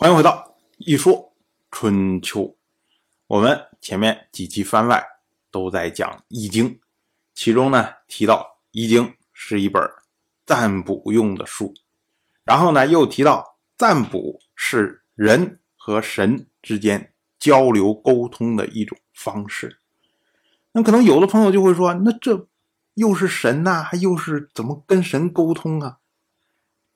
[0.00, 1.34] 欢迎回到一说
[1.70, 2.56] 春秋。
[3.26, 5.06] 我们前面几期番外
[5.50, 6.70] 都在讲《易经》，
[7.34, 8.38] 其中呢提到
[8.70, 9.82] 《易经》是一本
[10.46, 11.74] 占卜用的书，
[12.44, 19.80] 然后呢又提到占卜是人和神之间交流沟通的一种方式。
[20.72, 22.48] 那可能有的朋友就会说，那这
[22.94, 25.98] 又是神呐，还又是怎么跟神沟通啊？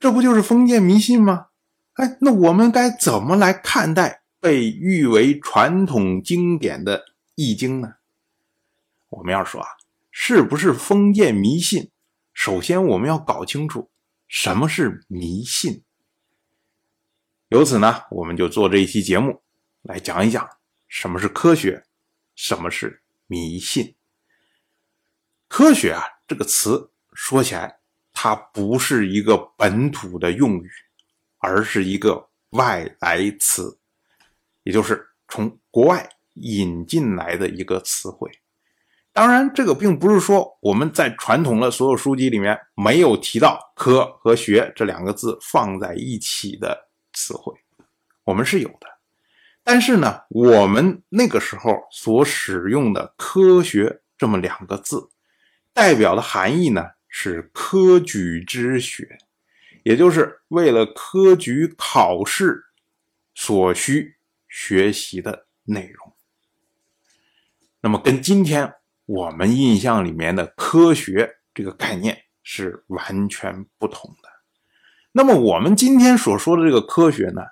[0.00, 1.48] 这不就是封建迷信吗？
[1.94, 6.98] 哎，那我们该怎么来看待被誉为传统经典的
[7.36, 7.94] 《易经》呢？
[9.10, 9.68] 我们要说啊，
[10.10, 11.90] 是不是封建迷信？
[12.32, 13.90] 首先我们要搞清楚
[14.26, 15.84] 什么是迷信。
[17.48, 19.42] 由此呢，我们就做这一期节目
[19.82, 20.48] 来讲一讲
[20.88, 21.84] 什么是科学，
[22.34, 23.94] 什么是迷信。
[25.46, 27.78] 科学啊，这个词说起来，
[28.12, 30.68] 它不是一个本土的用语。
[31.44, 33.78] 而是一个外来词，
[34.62, 38.30] 也就是从国外引进来的一个词汇。
[39.12, 47.54] 当然，这个并不是说我们在传统的所有书籍里面没有提到“科”和“学”这两个字放在一起的词汇，
[48.24, 48.88] 我们是有的。
[49.62, 55.10] 但是呢，我们那个时候所使用的“科学”这么两个字，
[55.72, 59.18] 代表的含义呢是科举之学。
[59.84, 62.64] 也就是为了科举考试
[63.34, 64.16] 所需
[64.48, 66.14] 学习的内容，
[67.80, 68.74] 那么跟今天
[69.04, 74.28] 我们印象里面的科学这个概念是完全不同的。
[75.12, 77.42] 那么我们今天所说的这个科学呢，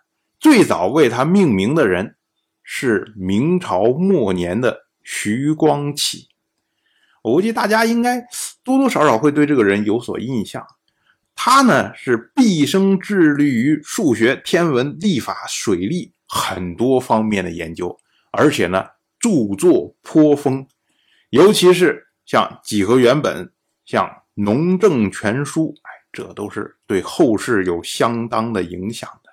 [0.41, 2.17] 最早为它命名的人
[2.63, 6.29] 是明朝末年的徐光启。
[7.23, 8.27] 我估计大家应该
[8.65, 10.67] 多多少少会对这个人有所印象。
[11.35, 17.99] 他呢是毕生致力于数学、天文、历法、水利很多方面的研究，
[18.31, 18.85] 而且呢
[19.19, 20.67] 著作颇丰，
[21.31, 23.53] 尤其是像几何原本、
[23.85, 29.31] 像农政全书，哎，这都是对后世有相当的影响的。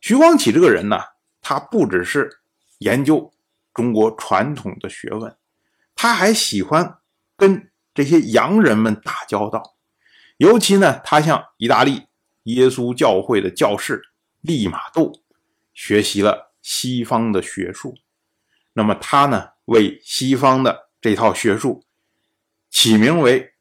[0.00, 0.98] 徐光启这个人呢，
[1.40, 2.30] 他不只是
[2.78, 3.32] 研究
[3.74, 5.34] 中国传统的学问，
[5.94, 6.98] 他还喜欢
[7.36, 9.75] 跟这些洋人们打交道。
[10.38, 12.06] 尤其呢，他向意大利
[12.44, 14.02] 耶稣教会的教士
[14.42, 15.22] 利玛窦
[15.72, 17.94] 学习了西方的学术。
[18.74, 21.84] 那么他呢，为西方的这套学术
[22.68, 23.54] 起名为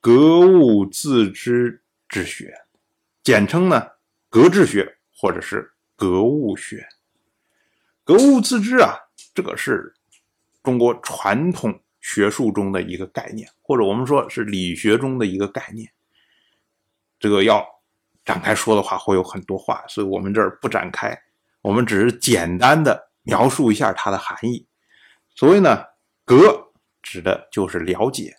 [0.00, 2.54] 格物致知之学，
[3.22, 3.86] 简称呢
[4.30, 6.88] 格致学或者是格物学。
[8.04, 8.96] 格物致知啊，
[9.34, 9.94] 这个是
[10.62, 15.92] 中国传统学术中的一个概念，或者我们说是理学中的一个概念。
[17.22, 17.64] 这个要
[18.24, 21.16] 展开说的话，会有很多话，所以我们这儿不展开，
[21.60, 24.66] 我们只是简单的描述一下它的含义。
[25.36, 25.84] 所谓呢，
[26.24, 28.36] 格指的就是了解，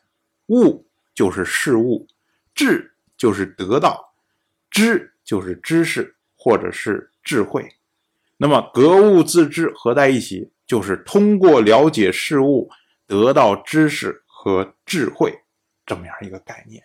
[0.47, 0.85] 物
[1.15, 2.05] 就是事物，
[2.53, 4.13] 智就是得到，
[4.69, 7.65] 知就是知识或者是智慧。
[8.35, 12.69] 那么格物致知合在一起，就是通过了解事物
[13.07, 15.33] 得到知识和智慧
[15.85, 16.83] 这么样一个概念。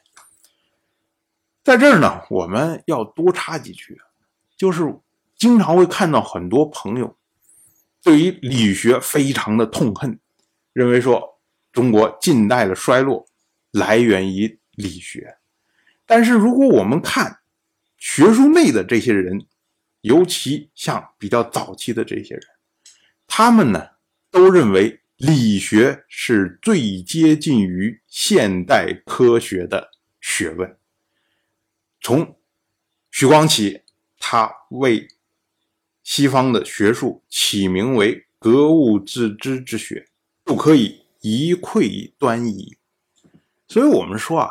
[1.69, 4.01] 在这儿呢，我们要多插几句，
[4.57, 4.83] 就是
[5.37, 7.15] 经常会看到很多朋友
[8.03, 10.19] 对于理学非常的痛恨，
[10.73, 11.39] 认为说
[11.71, 13.27] 中国近代的衰落
[13.71, 15.37] 来源于理学。
[16.07, 17.41] 但是如果我们看
[17.99, 19.47] 学术内的这些人，
[20.01, 22.45] 尤其像比较早期的这些人，
[23.27, 23.89] 他们呢
[24.31, 30.78] 都认为理学是最接近于现代科学的学问。
[32.09, 32.41] 从
[33.11, 33.83] 徐光启，
[34.19, 35.07] 他为
[36.03, 40.09] 西方的学术起名为格物致知之学，
[40.47, 42.79] 就可以一窥端倪。
[43.67, 44.51] 所以，我们说啊，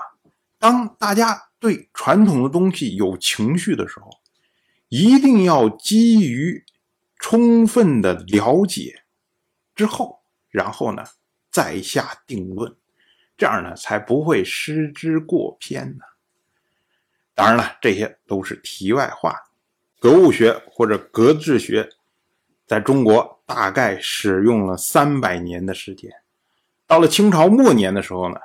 [0.60, 4.08] 当大家对传统的东西有情绪的时候，
[4.90, 6.64] 一定要基于
[7.18, 9.04] 充分的了解
[9.74, 10.20] 之后，
[10.52, 11.04] 然后呢
[11.50, 12.78] 再下定论，
[13.36, 16.04] 这样呢才不会失之过偏呢。
[17.38, 19.32] 当然了，这些都是题外话。
[20.00, 21.88] 格物学或者格致学，
[22.66, 26.12] 在中国大概使用了三百年的时间。
[26.88, 28.40] 到了清朝末年的时候呢，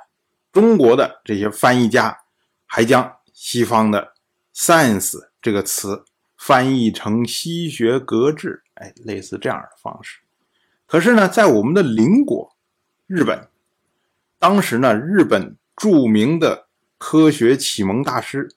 [0.51, 2.15] 中国的这些翻译家
[2.67, 4.13] 还将西方的
[4.53, 6.05] “science” 这个词
[6.37, 10.19] 翻译成“西学格致”，哎，类似这样的方式。
[10.85, 12.55] 可是呢，在我们的邻国
[13.07, 13.47] 日本，
[14.37, 16.67] 当时呢，日本著名的
[16.99, 18.51] 科学启蒙大师。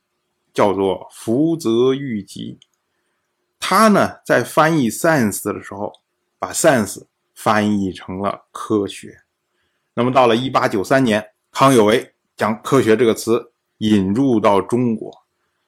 [0.56, 2.58] 叫做福泽谕吉，
[3.60, 5.92] 他呢在翻译 science 的时候，
[6.38, 7.04] 把 science
[7.34, 9.18] 翻译成了科学。
[9.92, 11.22] 那么到了一八九三年，
[11.52, 15.12] 康有为将科学这个词引入到中国，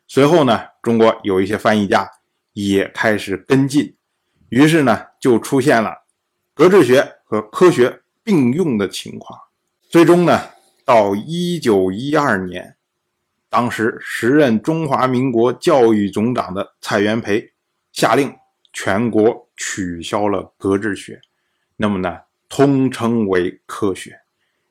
[0.06, 2.10] 随后呢，中国有一些翻译家
[2.54, 3.94] 也开始跟进，
[4.48, 6.06] 于是呢，就出现了
[6.54, 9.38] 格致学和科学并用的情况。
[9.90, 10.48] 最终呢，
[10.86, 12.77] 到一九一二年，
[13.48, 17.52] 当时时任中华民国教育总长的蔡元培
[17.92, 18.36] 下令
[18.72, 21.20] 全国取消了格致学，
[21.76, 22.20] 那么呢？
[22.48, 24.18] 通称为科学，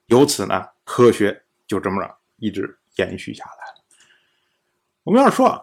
[0.07, 3.83] 由此呢，科学就这么着一直延续下来了。
[5.03, 5.61] 我们要说啊，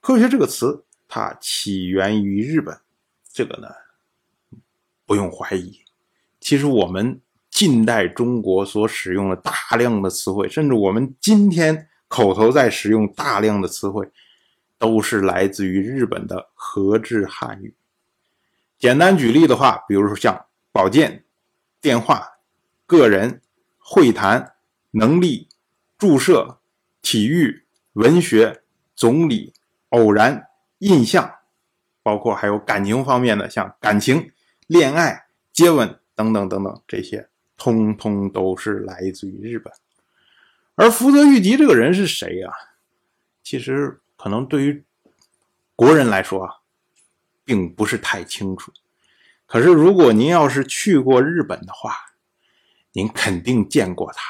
[0.00, 2.76] 科学这个词它起源于日本，
[3.32, 3.68] 这个呢
[5.06, 5.80] 不用怀疑。
[6.40, 14.06] 其实我们近代中国所使用的大量的词汇，甚至我们今天口头在使用大量的词汇，
[14.76, 17.74] 都是来自于日本的和制汉语。
[18.78, 21.24] 简单举例的话，比如说像保健。
[21.80, 22.34] 电话、
[22.86, 23.40] 个人、
[23.76, 24.52] 会谈、
[24.92, 25.48] 能力、
[25.98, 26.58] 注射、
[27.00, 27.64] 体育、
[27.94, 28.62] 文学、
[28.94, 29.52] 总理、
[29.88, 30.46] 偶然、
[30.78, 31.38] 印象，
[32.00, 34.30] 包括还有感情方面的，像感情、
[34.68, 39.72] 恋爱、接吻等等等等，这些通通都是来自于日本。
[40.82, 42.50] 而福泽谕吉这个人是谁呀？
[43.44, 44.84] 其实可能对于
[45.76, 46.56] 国人来说啊，
[47.44, 48.72] 并不是太清楚。
[49.46, 51.94] 可是，如果您要是去过日本的话，
[52.90, 54.22] 您肯定见过他，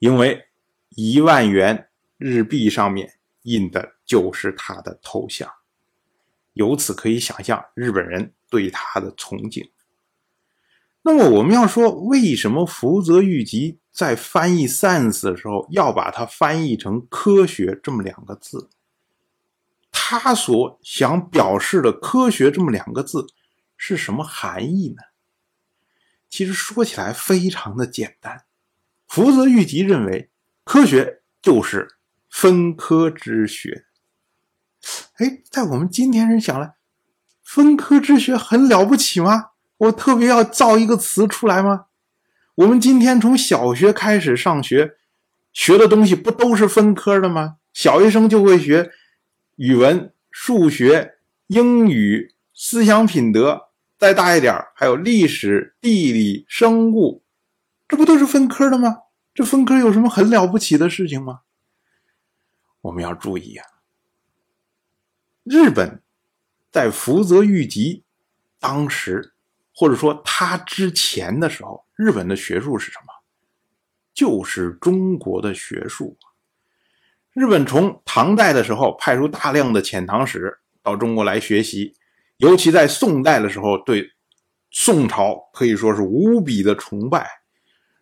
[0.00, 0.48] 因为
[0.88, 5.48] 一万元日币上面印的就是他的头像，
[6.54, 9.70] 由此可以想象日本人对他的崇敬。
[11.02, 18.68] 那么，我们要说，为什么福泽谕吉在翻译 “science” 的时候要把它翻译成“科学”这么两个字？
[19.92, 23.28] 他所想表示的“科学”这么两个字。
[23.76, 25.02] 是什么含义呢？
[26.30, 28.44] 其实说起来非常的简单。
[29.06, 30.30] 福泽谕吉认为，
[30.64, 31.96] 科学就是
[32.30, 33.84] 分科之学。
[35.16, 36.76] 哎，在我们今天人想来，
[37.42, 39.50] 分科之学很了不起吗？
[39.76, 41.86] 我特别要造一个词出来吗？
[42.56, 44.96] 我们今天从小学开始上学，
[45.52, 47.56] 学的东西不都是分科的吗？
[47.72, 48.92] 小学生就会学
[49.56, 51.16] 语文、数学、
[51.48, 52.32] 英语。
[52.56, 57.24] 思想品德再大一点还有历史、地理、生物，
[57.88, 58.98] 这不都是分科的吗？
[59.34, 61.40] 这分科有什么很了不起的事情吗？
[62.82, 63.66] 我们要注意啊！
[65.42, 66.00] 日本
[66.70, 68.04] 在福泽谕吉
[68.60, 69.33] 当时，
[69.74, 73.12] 或者说他之前的时候，日本的学术是什么？
[74.14, 76.16] 就是中国的学术。
[77.32, 81.92] 日本从唐代的时候派出大量的遣唐使到中国来学习。
[82.36, 84.12] 尤其在宋代的时候，对
[84.70, 87.28] 宋朝可以说是无比的崇拜。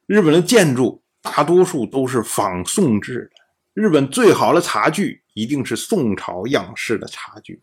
[0.07, 3.43] 日本的建筑大多数都是仿宋制的，
[3.73, 7.61] 日本最好的茶具一定是宋朝样式的茶具。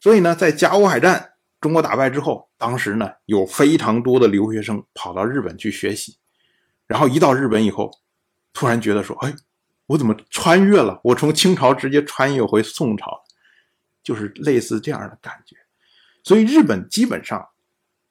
[0.00, 1.31] 所以呢，在甲午海战
[1.62, 6.18] 中国打败之后，当时呢有非常多的留学生跑到日本去学习，
[6.88, 7.88] 然后一到日本以后，
[8.52, 9.32] 突然觉得说：“哎，
[9.86, 11.00] 我怎么穿越了？
[11.04, 13.22] 我从清朝直接穿越回宋朝，
[14.02, 15.54] 就是类似这样的感觉。”
[16.24, 17.48] 所以，日本基本上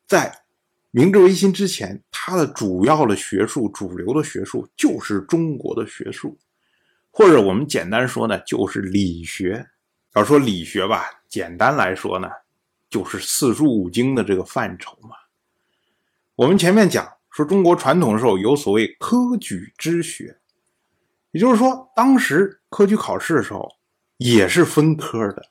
[0.07, 0.43] 在
[0.91, 6.37] 明治维新之前，它的主要的学术、主流的学术就是中国的学术，
[7.11, 9.67] 或者我们简单说呢，就是理学。
[10.15, 12.29] 要说理学吧，简单来说呢，
[12.91, 15.15] 就是四书五经的这个范畴嘛。
[16.35, 20.37] 我们前面讲说，中国传统的时候有所谓科举之学，
[21.31, 23.67] 也就是说，当时科举考试的时候
[24.17, 25.49] 也是分科的。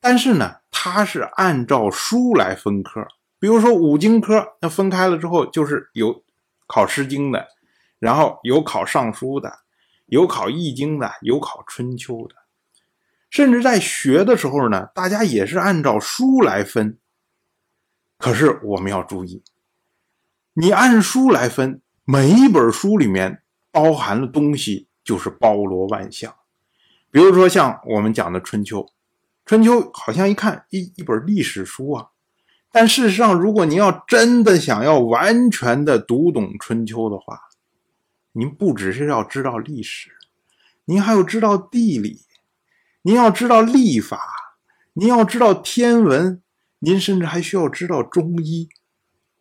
[0.00, 3.04] 但是呢，它是按照书来分科，
[3.40, 6.22] 比如说五经科，那分开了之后，就是有
[6.66, 7.48] 考《诗经》的，
[7.98, 9.60] 然后有考《尚书》的，
[10.06, 12.34] 有考《易经》的，有考《春秋》的，
[13.30, 16.98] 甚至在学的时候呢，大家也是按照书来分。
[18.18, 19.42] 可是我们要注意，
[20.54, 26.34] 你按书来分，每一本书里面包含的东西就是包罗万象，
[27.10, 28.80] 比如说像我们讲的《春秋》。
[29.44, 32.08] 春秋好像一看一一本历史书啊，
[32.70, 37.40] 但事实上，如果您要真的想要完全的读懂春秋的话，
[38.32, 40.10] 您不只是要知道历史，
[40.84, 42.20] 您还要知道地理，
[43.08, 44.20] 您要知道历法，
[44.92, 46.42] 您要知道天文，
[46.80, 48.68] 您甚至还需要知道中医，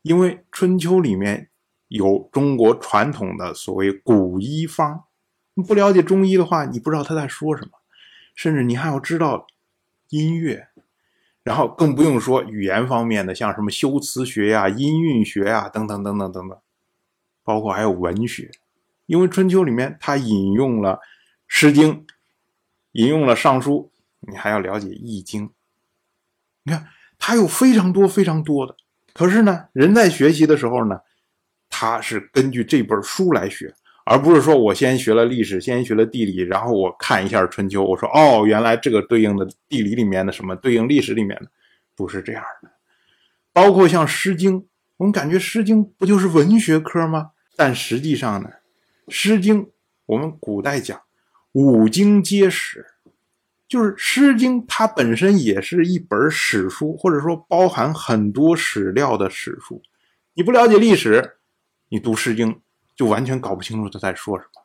[0.04, 1.50] 因为春秋里面
[1.90, 5.04] 有中国传统的所谓古医方，
[5.68, 7.72] 不了解中医的话，你不知道他在说什么，
[8.34, 9.46] 甚至你还要知道。
[10.12, 10.70] 音乐，
[11.44, 16.58] 然后更不用说语言方面的，像什么修辞学呀、音韵学呀等等等等等等，
[17.44, 18.50] 包括还有文学，
[19.08, 20.94] 因为春秋里面它引用了
[21.46, 21.94] 《诗经》，
[22.98, 23.92] 引用了《尚书》，
[24.32, 25.48] 你还要了解《易经》。
[26.64, 26.88] 你看，
[27.20, 28.76] 它有非常多非常多的。
[29.14, 31.00] 可是呢，人在学习的时候呢，
[31.70, 33.74] 他是根据这本书来学。
[34.04, 41.52] 而不是说我先学了历史，先学了地理，然后我看一下春秋，我说哦，原来这个对应的地理里面的什么对应历史里面的，
[41.94, 42.72] 不是这样的。
[43.54, 44.62] 包括像《诗经》，
[44.96, 47.32] 我们感觉《诗经》不就是文学科吗？
[47.56, 48.50] 但实际上呢，
[49.10, 49.66] 《诗经》
[50.08, 51.00] 我们古代讲
[51.52, 52.86] 五经皆史，
[53.68, 59.82] 就是《诗经》它本身也是一本史书，或者说包含很多史料的史书。
[60.34, 61.38] 你不了解历史，
[61.90, 62.54] 你读《诗经》。
[62.98, 64.64] 就完全搞不清楚他在说什么。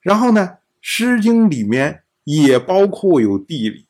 [0.00, 0.48] 然后呢，
[0.80, 3.80] 《诗经》里面也包括有地理，《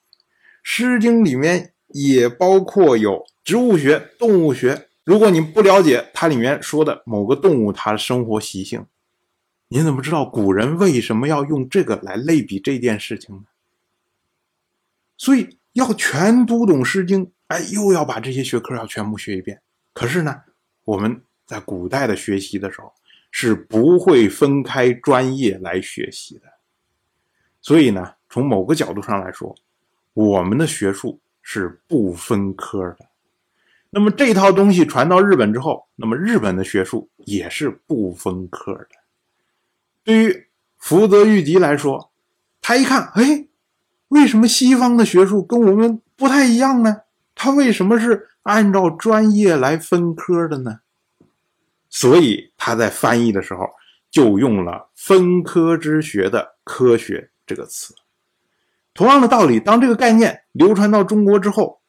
[0.64, 4.88] 诗经》里面也包括有植物学、动物学。
[5.04, 8.84] 如果你不了解它里面说的某个动物它生活习性，
[9.70, 13.44] 你怎么知道古人为什么要用这个来类比这件事情呢？
[15.16, 19.62] 所以要全读懂《诗经》，哎，又要把这些学科要全部学一遍。
[19.94, 20.42] 可是呢，
[20.84, 22.92] 我们在古代的学习的时候。
[23.32, 26.46] 是不会分开专业来学习的，
[27.62, 29.54] 所以呢，从某个角度上来说，
[30.14, 33.06] 我们的学术是不分科的。
[33.88, 39.00] 那么这套东西传到日本之后，那么日本的学术也是不分科的。
[40.04, 40.47] 对于
[40.78, 42.11] 福泽谕吉来说，
[42.61, 43.47] 他一看，哎，
[44.09, 47.02] 为什么西方的学术跟我们不太一样呢？
[47.35, 50.80] 他为什么是按照专业来分科的呢？
[51.88, 53.69] 所以他在翻译的时候
[54.11, 57.95] 就用了“分科之学”的“科学”这个词。
[58.95, 61.80] 同样的道理，当这个概念流传到中国之后，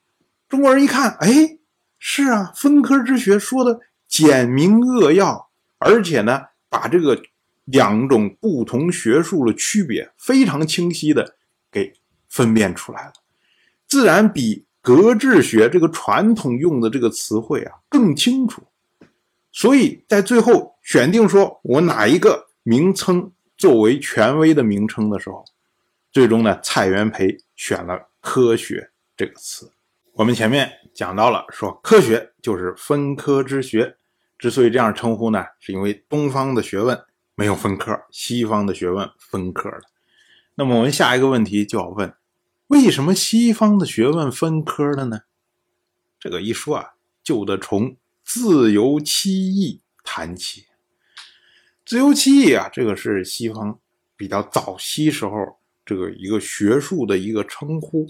[0.49, 1.57] 中国人一看，哎，
[1.99, 7.21] 是啊，“分科之学”说的简明扼要，而且呢，把这个
[7.65, 11.35] 两种不同学术的区别非常清晰的
[11.71, 11.93] 给
[12.27, 13.13] 分辨出来了，
[13.87, 18.63] 自然比“格致学”这个传统用的这个词汇啊更清楚。
[19.51, 25.43] 所以在最后选定说我哪一个名称作为权威的名称的时候，
[26.11, 29.71] 最终呢，蔡元培选了“科学”这个词。
[30.13, 33.95] 我们前面讲到了，说科学就是分科之学。
[34.37, 36.99] 之所以这样称呼呢，是因为东方的学问
[37.35, 39.81] 没有分科，西方的学问分科了。
[40.55, 42.13] 那么我们下一个问题就要问：
[42.67, 45.21] 为什么西方的学问分科了呢？
[46.19, 47.97] 这个一说啊，就得从。
[48.23, 50.67] 自由七艺谈起，
[51.85, 53.77] 自由七艺啊，这个是西方
[54.15, 58.07] 比较早期时候这个一个学术的一个称呼，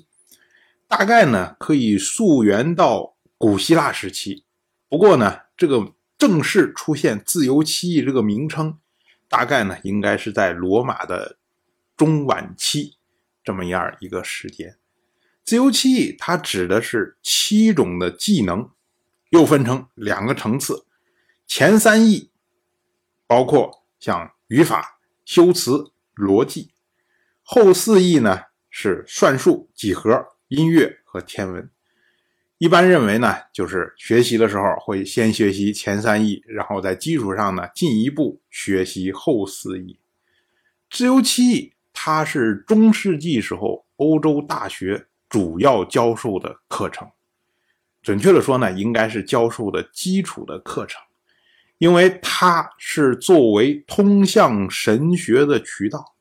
[0.87, 4.43] 大概呢可以溯源到古希腊时期。
[4.89, 8.77] 不过呢，这个正式出现自由七艺这个名称，
[9.31, 11.39] 大概呢应该是在罗马的
[11.97, 12.97] 中晚期
[13.43, 14.77] 这么样一个时间。
[15.43, 18.69] 自由七艺它指的是七种的技能。
[19.31, 20.85] 又分成两个层次，
[21.47, 22.31] 前三艺
[23.25, 26.73] 包括像语法、修辞、逻辑；
[27.41, 31.71] 后四艺呢是算术、几何、音乐和天文。
[32.61, 39.97] 一般认为呢，就是学习的时候会先学习前三艺，然后在基础上呢进一步学习后四艺。
[40.87, 47.09] 自由七艺，它是中世纪时候欧洲大学主要教授的课程。
[48.03, 51.01] 准确的说呢，应该是教授的基础的课程，
[51.79, 56.13] 因为它是作为通向神学的渠道。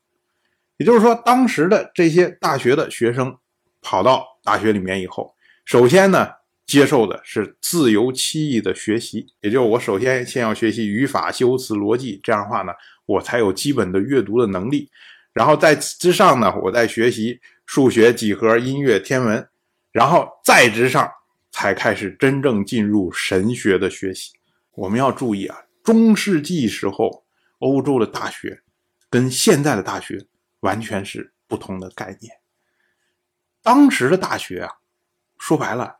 [0.77, 3.37] 也就是说，当时的这些大学的学生
[3.79, 5.35] 跑到大学里面以后，
[5.71, 6.27] 首先呢，
[6.65, 12.73] 接受的是自由七艺的学习，也就是我首先先要学习语法、修辞、逻辑，这样的话呢，
[13.05, 14.89] 我才有基本的阅读的能力。
[15.31, 19.47] 然后在之上呢，我再学习数学、几何、音乐、天文，
[19.93, 21.09] 然后再之上。
[21.53, 24.33] 才开始真正进入神学的学习。
[24.73, 27.25] 我们要注意啊，中世纪时候
[27.59, 28.61] 欧洲的大学
[29.09, 30.25] 跟现在的大学
[30.59, 32.33] 完全是不同的概念。
[33.61, 34.71] 当时的大学啊，
[35.41, 35.97] 说白了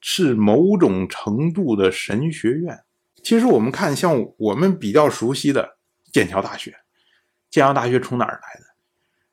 [0.00, 2.84] 是某种程度的神学院。
[3.20, 5.78] 其实我们看，像我们比较熟悉的
[6.12, 6.72] 剑桥大学，
[7.50, 8.66] 剑桥大学从哪儿来的？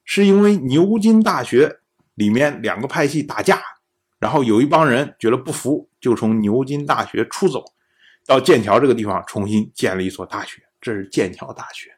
[0.03, 1.77] 是因为牛津大学
[2.15, 3.61] 里面两个派系打架。
[4.17, 7.63] 然后有一帮人觉得不服，就从牛津大学出走，
[8.25, 11.91] 到剑桥这个地方重新建了一所大学，这是剑桥大学。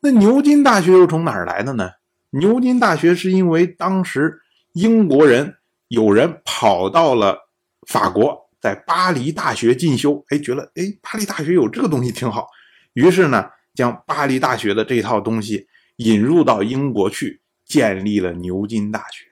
[0.00, 1.92] 那牛津大学又从哪儿来的呢？
[2.30, 5.57] 牛津大学是因为当时英国人
[5.88, 7.48] 有人跑到了
[7.86, 12.46] 法国，在巴黎大学进修，哎，觉得哎，巴黎大学有这个东西挺好，
[12.92, 15.66] 于是呢，将巴黎大学的这套东西
[15.96, 19.26] 引入到英国去，建立了牛津大学。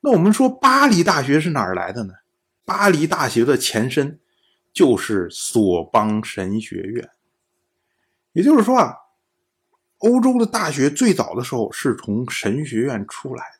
[0.00, 2.14] 那我们说巴黎大学是哪儿来的呢？
[2.64, 4.18] 巴黎大学的前身
[4.72, 7.10] 就是索邦神学院，
[8.32, 8.94] 也就是说啊，
[9.98, 13.59] 欧洲的大学最早的时候是从神学院出来的，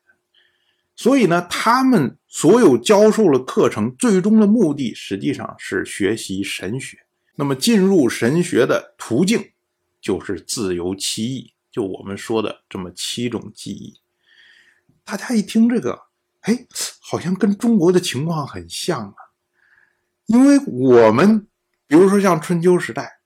[1.01, 6.99] 所以呢，他们所有教授的课程最终的目的实际上是学习神学。
[7.37, 9.53] 那么进入神学的途径
[9.99, 13.99] 就是自由七艺，就我们说的这么七种技艺。
[15.03, 16.03] 大家一听这个。
[16.41, 16.67] 哎，
[17.01, 19.17] 好像跟中国的情况很像啊，
[20.27, 21.47] 因为我们
[21.87, 23.21] 比如说像春秋时代，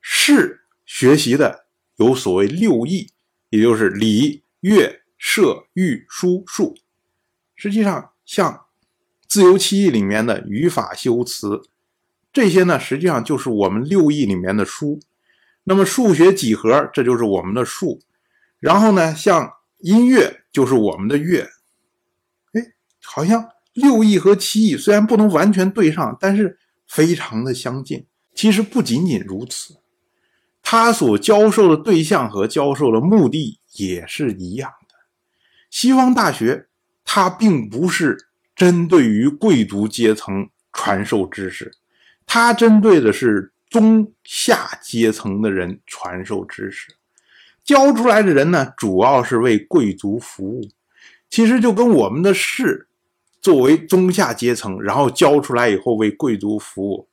[0.00, 1.66] 士学习的
[1.96, 3.10] 有所谓六艺，
[3.50, 6.74] 也就是礼、乐、射、御、书、数。
[7.62, 8.64] 实际上，像
[9.28, 11.62] 自由七艺里面的语法、修辞
[12.32, 14.98] 这些呢，实际上就是我们六艺里面的书。
[15.62, 18.02] 那么数学、几何，这就是我们的数。
[18.58, 21.42] 然后呢，像音乐就是我们的乐。
[22.50, 28.06] 哎好像六艺和七艺虽然不能完全对上，但是非常的相近。
[28.34, 29.76] 其实不仅仅如此，
[30.64, 34.96] 他所教授的对象和教授的目的也是一样的。
[35.70, 36.66] 西方大学
[37.14, 38.16] 它并不是
[38.56, 41.70] 针对于贵族阶层传授知识，
[42.24, 46.94] 它针对的是中下阶层的人传授知识。
[47.62, 50.66] 教出来的人呢，主要是为贵族服务。
[51.28, 52.88] 其实就跟我们的士。
[53.42, 57.06] 作为中下阶层，然后教出来以后为贵族服务，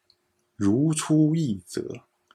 [0.56, 1.84] 如出一辙。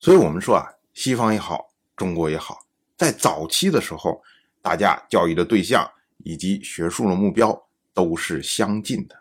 [0.00, 2.58] 所以，我们说啊，西方也好，中国也好，
[2.98, 4.20] 在早期的时候，
[4.60, 9.16] 大家教育的对象以及学术的目标都是相近的，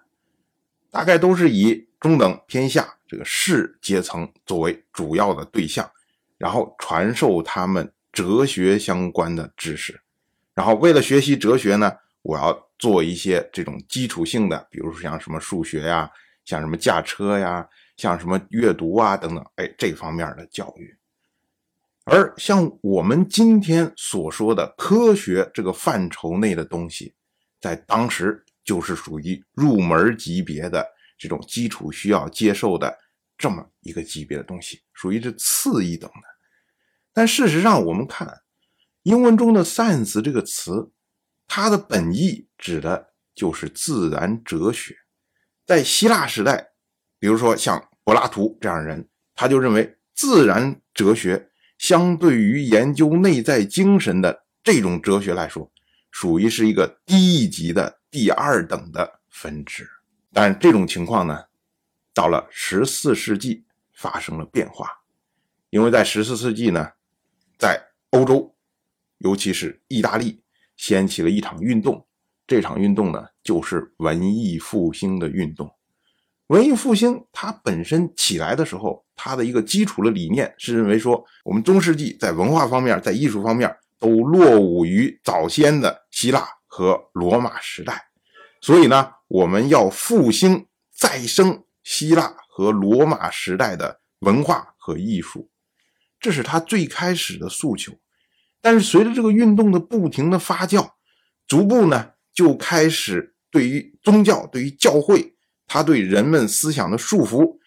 [0.91, 5.89] 大概都是以中等偏下这个士阶层作为主要的对象，
[6.37, 10.01] 然后传授他们哲学相关的知识，
[10.53, 11.91] 然后为了学习哲学呢。
[12.23, 16.09] 我要做一些这种基础性的，比如说像什么数学呀，
[16.45, 17.67] 像什么驾车呀，
[17.97, 20.95] 像什么阅读啊等等，哎，这方面的教育。
[22.05, 27.13] 而像我们今天所说的科学这个范畴内的东西，
[27.61, 30.85] 在当时就是属于入门级别的
[31.17, 32.97] 这种基础需要接受的
[33.37, 36.27] 这么一个级别的东西，属于是次一等的。
[37.13, 38.41] 但事实上，我们看
[39.03, 40.91] 英文中的 “science” 这个词。
[41.45, 44.95] 它的本意指的就是自然哲学。
[45.67, 46.69] 在希腊时代，
[47.19, 51.51] 比如说像柏拉图这样的人，他就认为自然哲学
[51.83, 55.69] 相对于研究内在精神的这种哲学来说，
[56.11, 59.85] 属于是一个低一级的第二等的分支。
[60.31, 61.43] 但这种情况呢，
[62.13, 64.87] 到了十四世纪发生了变化，
[65.71, 66.89] 因为在十四世纪呢，
[67.57, 67.77] 在
[68.11, 68.55] 欧洲，
[69.17, 70.41] 尤其是意大利。
[70.77, 72.07] 掀起了一场运动，
[72.47, 75.69] 这场运动呢，就是文艺复兴的运动。
[76.47, 88.03] 文艺复兴它本身起来的时候，他的一个基础的理念是认为说，我们中世纪在文化方面、在艺术方面都落伍于早先的希腊和罗马时代，
[88.61, 95.49] 所以呢，我们要复兴再生希腊和罗马时代的文化和艺术，
[96.19, 97.93] 这是他最开始的诉求。
[98.61, 100.91] 但是随着这个运动的不停的发酵，
[101.47, 105.35] 逐步呢就开始对于宗教、对于教会，
[105.67, 107.57] 他对人们思想的束缚，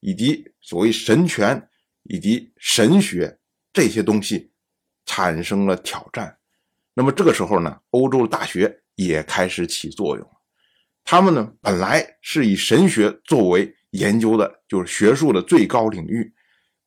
[0.00, 1.68] 以及所谓神权
[2.02, 3.38] 以及神学
[3.72, 4.50] 这些东西
[5.04, 6.36] 产生了挑战。
[6.92, 10.28] 那么这个时候呢，欧洲的大学也开始起作用。
[11.04, 16.34] 他们呢本来是以神学作为研究的，就是学术的最高领域。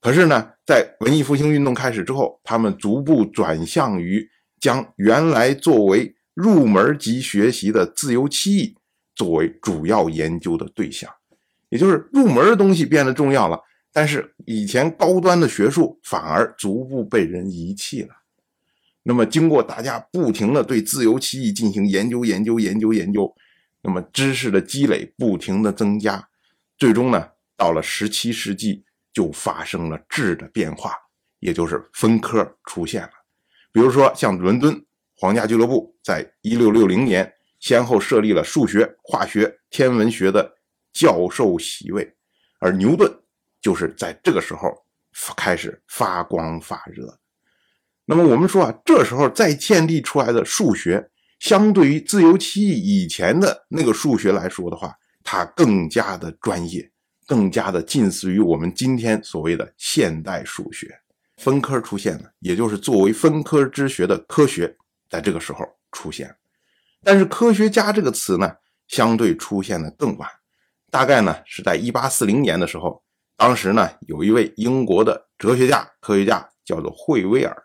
[0.02, 8.76] 可是呢，在文艺复兴运动开始之后，他们逐步转向于将原来作为入门级学习的自由七艺
[9.16, 11.10] 作为主要研究的对象，
[11.70, 13.58] 也就是入门的东西变得重要了。
[14.00, 18.16] 但是以前高端的学术反而逐步被人遗弃了。
[19.04, 23.36] 那么，经过大家不停的对自由七艺进行研究、研究、研究、研究，
[23.82, 26.26] 那么知识的积累不停的增加，
[26.78, 28.86] 最终呢，到了十七世纪。
[29.12, 30.94] 就发生了质的变化，
[31.40, 33.10] 也就是分科出现了。
[33.74, 34.82] 比如说，像伦敦
[35.18, 40.56] 皇家俱乐部在1660年先后设立了数学、化学、天文学的
[40.94, 42.16] 教授席位，
[42.60, 43.12] 而牛顿
[43.62, 44.74] 就是在这个时候
[45.36, 47.20] 开始发光发热。
[48.06, 56.90] 那么我们说啊，这时候再建立出来的数学，相对于自由期以前的那个数学来说的话，它更加的专业，
[57.28, 61.00] 更加的近似于我们今天所谓的现代数学。
[61.38, 64.76] 分科出现了，也就是作为分科之学的科学，
[65.10, 66.36] 在这个时候出现。
[67.04, 68.52] 但是“科学家”这个词呢，
[68.88, 70.30] 相对出现的更晚，
[70.90, 73.02] 大概呢是在一八四零年的时候。
[73.40, 77.56] 当时呢，有一位英国的哲学家、科学家，叫做惠威尔。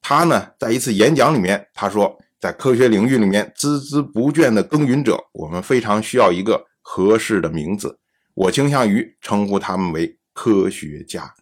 [0.00, 8.00] 他呢，在一次演讲里面，他说，在科学领域里面孜孜不倦的耕耘者，我们非常需要一个合适的名字。
[8.34, 11.32] 我倾向于称呼他们为科学家。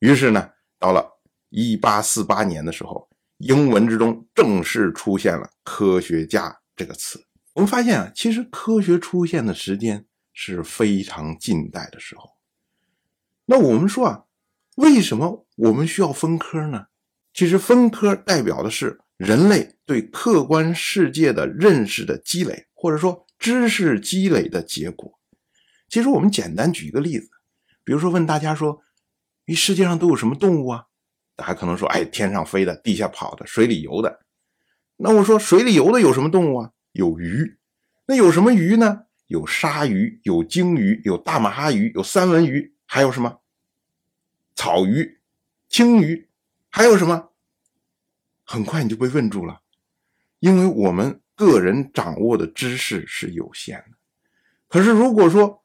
[0.00, 1.08] 于是呢，到了
[1.50, 7.24] 一八四八年的时候，英文之中正式出现了“科学家”这个词。
[7.54, 12.28] 我们发现啊，其实科学出现的时间是非常近代的时候。
[13.50, 14.26] 那我们说啊，
[14.76, 16.86] 为什么我们需要分科呢？
[17.34, 25.18] 其实分科代表的是人类对客观世界的认识的积累，或者说知识积累的结果。
[25.88, 27.28] 其实我们简单举一个例子，
[27.82, 28.80] 比如说问大家说，
[29.46, 30.84] 你世界上都有什么动物啊？
[31.34, 34.20] 大家可能说，哎，天上飞的，地下跑的，水里游的。
[34.98, 36.70] 那我说，水里游的有什么动物啊？
[36.92, 37.58] 有鱼。
[38.06, 39.06] 那有什么鱼呢？
[39.26, 43.38] 有鲨鱼，有鲸鱼，有大马哈鱼，有三文鱼，还有什么？
[44.56, 45.20] 草鱼、
[45.68, 46.28] 青鱼，
[46.70, 47.28] 还有什么？
[48.42, 49.60] 很快你就被问住了，
[50.40, 53.96] 因为我们个人掌握的知识是有限的。
[54.66, 55.62] 可是如果说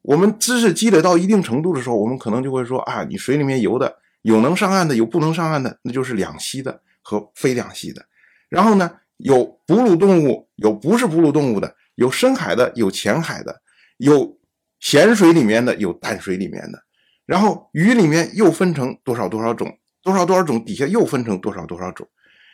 [0.00, 8.06] 我们知识积累到一定程度的时候，我们可能就会说啊，你水里面游的有能上岸的，有不能上岸的，那就是两栖的和非两栖的。
[8.48, 13.60] 然后呢，有哺乳动物，有不是哺乳动物的，有深海的，有浅海的，
[13.98, 14.37] 有
[14.80, 16.82] 咸水里面的，有淡水里面的。
[17.26, 22.08] 然后鱼里面又分成多少多少种，多少多少种，底下又分成多少多少种。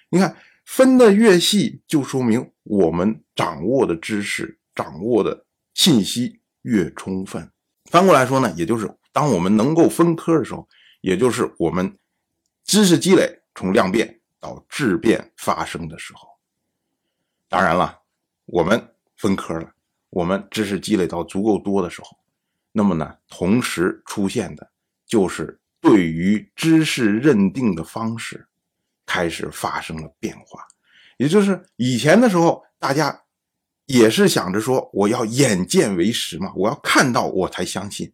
[0.08, 7.50] 你看分的越细，就说明我们掌握的知识、掌握的信息越充分。
[7.90, 10.66] 翻过来说呢，也就是当我们能够分科的时候，
[11.02, 11.96] 也就是我们
[12.64, 16.26] 知识积累从量变到质变发生的时候。
[17.48, 18.00] 当然了，
[18.46, 19.73] 我们分科了，
[20.14, 22.16] 我们知识积累到足够多的时候。
[22.70, 24.70] 那么呢，同时出现的，
[25.08, 28.46] 就是对于知识认定的方式，
[29.04, 30.64] 开始发生了变化。
[31.16, 33.22] 也就是以前的时候，大家
[33.86, 38.12] 也是想着说，我要眼见为实嘛，我要看到我才相信。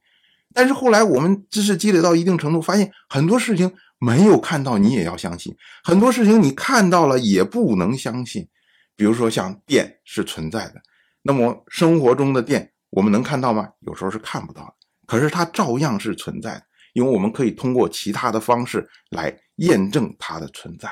[0.55, 8.49] 但是后来我们知识积累到一定程度，发现很多事情没有看到你也要相信，很多事情你看到了也不能相信。
[8.97, 10.83] 比如说像电是存在的，
[11.23, 12.73] 那么生活中的电。
[12.91, 13.69] 我们能看到吗？
[13.87, 14.75] 有时候是看不到的，
[15.07, 20.91] 可是它照样是存在的，因为我们可以通过其他的方式来验证它的存在。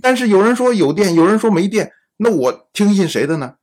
[0.00, 3.56] 但是有人说有电，有人说没电，那我听信谁的呢？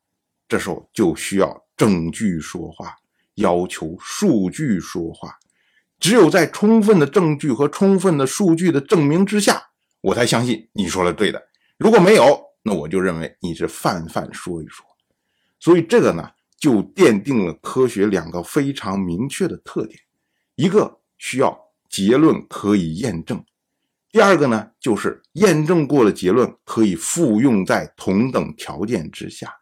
[0.50, 2.96] 这时候就需要证据说话，
[3.36, 5.36] 要求数据说话。
[6.00, 9.62] 只有在充分的证据和充分的数据的证明之下，
[10.02, 11.42] 我才相信你说的对的。
[11.78, 14.86] 如果没有，那我就认为你是泛泛说一说。
[15.60, 16.30] 所以这个呢？
[16.60, 19.98] 就奠定了科学两个非常明确的特点：
[20.56, 21.58] 一个需要
[21.90, 23.38] 结论可以验证；
[24.12, 29.60] 第二个呢，就是验证过的结论可以复用在同等条件之下。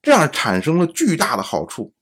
[0.00, 1.92] 这样产生了巨大的好处，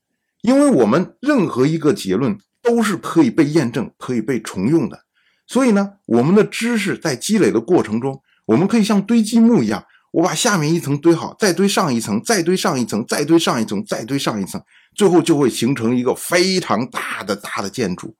[0.42, 5.06] 因为我们任何一个结论都是可以被验证、可以被重用的。
[5.46, 9.86] 所以呢，我们的知识在积累的过程中，我们可以像堆积木一样。
[10.14, 14.62] 我把下面一层堆好，再堆上一层，再堆上一层，再堆上一层，再堆上一层，
[14.94, 18.14] 最后就会形成一个非常大的大的建筑。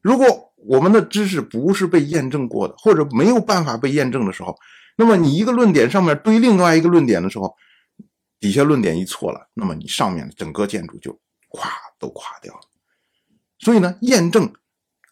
[0.00, 4.56] 如果我们的知识不是被验证过的，或者没有办法被验证的时候，
[4.96, 7.52] 那么你一个论点上面堆另外一个论点的时候，
[8.38, 11.18] 底下论点一错了，那么你上面的整个建筑就
[11.48, 11.68] 垮
[11.98, 12.60] 都垮掉了。
[13.58, 14.52] 所以呢，验证、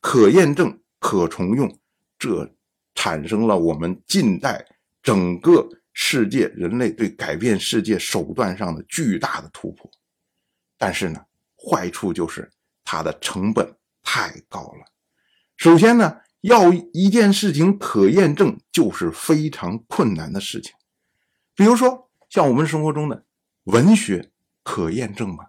[0.00, 1.76] 可验证、可重用，
[2.16, 2.48] 这
[2.94, 4.64] 产生了我们近代
[5.02, 5.68] 整个。
[5.92, 9.90] 世界人类对改变世界手段上的巨大的突破，
[10.78, 11.20] 但是呢，
[11.56, 12.50] 坏处就是
[12.84, 14.84] 它的成本太高了。
[15.56, 20.72] 首先呢，要一件事情可验证，就是非常困难的事情。
[21.54, 23.24] 比如说，像我们生活中的
[23.64, 24.30] 文学
[24.62, 25.46] 可验证吗？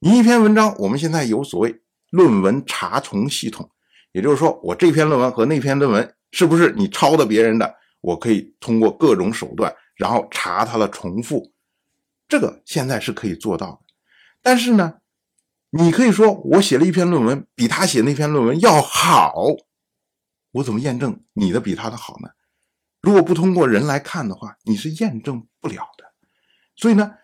[0.00, 1.80] 你一篇文章，我们现在有所谓
[2.10, 3.70] 论文查重系统，
[4.12, 7.76] 也就是说，我这篇论文和那篇论文是不是你抄的别人的？
[8.00, 11.52] 我可以通过各种手段，然后查它的重复，
[12.28, 13.80] 这个现在是可以做到的。
[14.42, 15.00] 但是呢，
[15.70, 19.34] 你可以说我写了一篇论文比他写那篇论文要好，
[20.52, 22.30] 我怎么验证你的比他的好呢？
[23.00, 26.12] 如果不通过人来看的话，你是验证不了的。
[26.76, 27.16] 所以呢，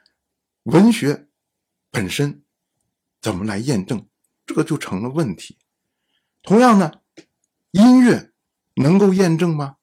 [0.65, 1.29] 文学
[1.91, 2.43] 本身
[3.21, 4.07] 怎么来验证，
[4.45, 5.59] 这个就成了问题。
[6.43, 6.93] 同样呢，
[7.73, 8.33] 音乐
[8.77, 9.77] 能够验证吗？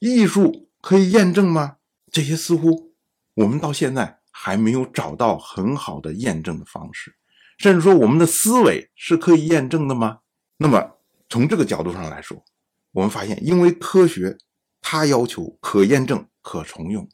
[0.00, 1.76] 艺术可以验证吗？
[2.10, 2.92] 这些似乎
[3.34, 7.14] 我们到现在还没有找到很好的验证的方式。
[7.58, 10.20] 甚至说，我们的思维是可以验证的吗？
[10.56, 10.96] 那么
[11.28, 12.42] 从这个角度上来说，
[12.92, 14.36] 我们发现，因为科学
[14.80, 17.06] 它要求可验证、可重用，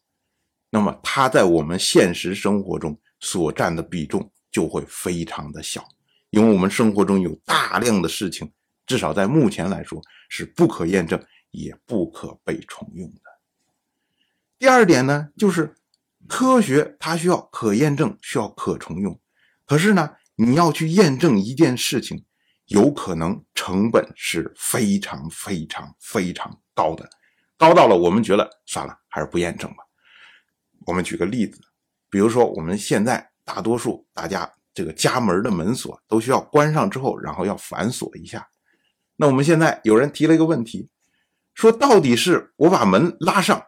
[0.71, 5.85] 那么它在我们现实生活中所占的比重就会非常的小。
[6.31, 8.49] 因为我们生活中有大量的事情，
[8.87, 11.21] 至少在目前来说是不可验证
[11.57, 13.21] 也不可被重用的。
[14.59, 15.75] 第二点呢，就是
[16.29, 19.19] 科学它需要可验证，需要可重用，
[19.65, 20.11] 可是呢？
[20.39, 22.23] 你要去验证一件事情，
[22.67, 27.09] 有可能成本是非常非常非常高的，
[27.57, 29.79] 高到了我们觉得算了，还是不验证吧。
[30.87, 31.59] 我们举个例子，
[32.11, 38.47] 比如说我们现在大多数大家这个家门的门锁都需要关上之后，然后要反锁一下。
[39.17, 40.91] 那我们现在有人提了一个问题，
[41.57, 43.61] 说到底是我把门拉上，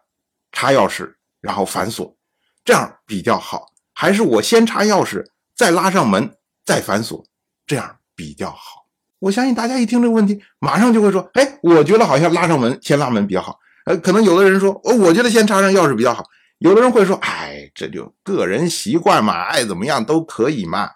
[0.53, 2.17] 插钥匙，然后反锁，
[2.65, 5.25] 这样比较好，还是我先插钥匙
[5.57, 6.37] 再拉上门？
[6.65, 7.25] 再反锁，
[7.67, 8.87] 这样比较好。
[9.21, 16.25] 我相信大家一听这个问题，马上就会说：“哎，我觉得好像拉上门，先拉门比较好。”呃，可能有的人说：“哦，我觉得先插上钥匙比较好。”
[16.59, 20.91] 有的人会说：“哎，这就个人习惯嘛，爱怎么样都可以嘛。”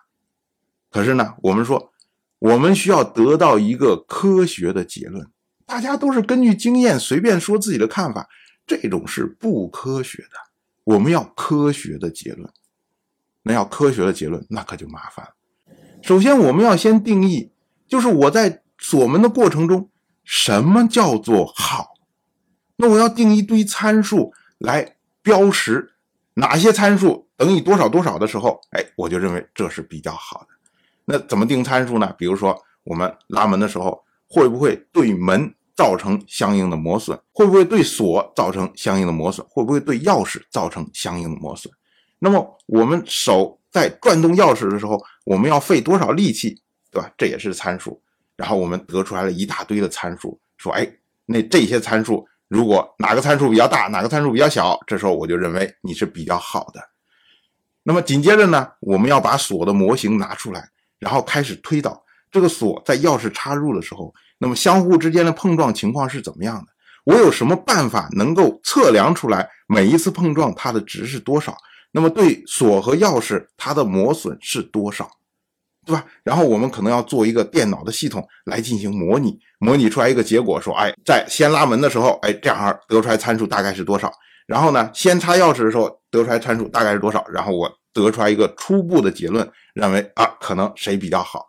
[0.92, 1.90] 可是呢，我们说，
[2.38, 5.26] 我们需要得到一个科学的结论。
[5.66, 8.29] 大家都是根据经验随便说自己的看法，
[8.66, 10.31] 这种是不科学的。
[10.85, 12.51] 我们要科学的结论。
[13.44, 15.33] 那要科学的结论，那可就麻烦了。
[16.01, 17.51] 首先，我们要先定义，
[17.88, 19.90] 就是我在锁门的过程中，
[20.22, 21.94] 什么叫做好？
[22.77, 25.94] 那我要定一堆参数来标识
[26.35, 30.46] 哪些参数等于多少多少的时候，哎，我就认为这是比较好的。
[31.05, 32.14] 那怎么定参数呢？
[32.16, 37.18] 比如说，我们拉门的时候，会不会对门造成相应的磨损？
[37.33, 39.47] 会不会对锁造成相应的磨损？
[39.51, 41.71] 会不会对钥匙造成相应的磨损？
[42.18, 43.59] 那么我们手。
[43.73, 47.11] 在转动钥匙的时候，我们要费多少力气，对吧？
[47.16, 47.99] 这也是参数。
[48.37, 50.87] 然后我们得出来了一大堆的参数，说，哎，
[51.25, 56.83] 那这些参数如果哪个参数比较大，哪个参数比较小，这时候我就认为你是比较好的。
[57.83, 60.68] 那么紧接着呢，我们要把锁的模型拿出来，
[60.99, 66.66] 然后开始推导这个锁在钥匙插入的时候，那么相互之间的碰撞情况是怎么样的？
[67.05, 71.57] 我有什么办法能够测量出来每一次碰撞它的值是多少？
[71.92, 75.11] 那么对锁和钥匙它的磨损是多少，
[75.85, 76.07] 对吧？
[76.23, 84.11] 然后我们可能要做一个电脑的系统来进行模拟，模拟出来一个结果，说，哎，在先拉门的时候，哎，这样得出来参数大概是多少？
[84.47, 87.23] 然后呢，先插钥匙的时候得出来参数大概是多少？
[87.29, 91.45] 然后我得出来一个初步的结论，认为啊，可能谁比较好，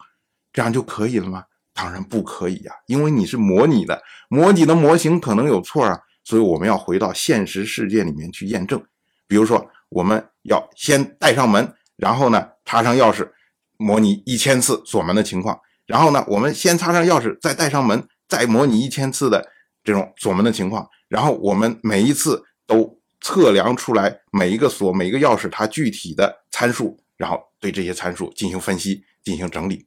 [0.54, 1.44] 这样就可以了吗？
[1.74, 8.82] 当然不可以呀，因为你是模拟的，模拟的模型可能有错啊，所以我们要回到现实世界里面去验证，
[9.28, 9.70] 比如说。
[9.96, 13.30] 我们要先带上门，然后呢插上钥匙，
[13.78, 15.56] 模拟一千次锁门的情况。
[15.86, 19.48] 然后呢，我们先插上钥匙，再带上门，再模拟一千次的
[19.84, 20.90] 这种锁门的情况。
[21.08, 29.86] 然后我们每一次都测量出来每一个锁、每一个钥匙它具体的参数，然后对这些参数进行分析、进行整理，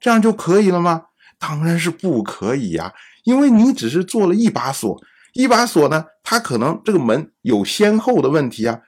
[0.00, 1.04] 这样就可以了吗？
[1.38, 2.92] 当然是不可以呀，
[3.24, 5.00] 因为你只是做了一把锁，
[5.34, 8.80] 一把锁呢，它可能这个门有先后的问题啊。